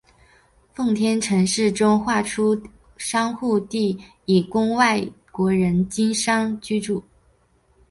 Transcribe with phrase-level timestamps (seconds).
[0.73, 2.59] 奉天城市中划出
[2.97, 7.03] 商埠地以供外国人经商居住。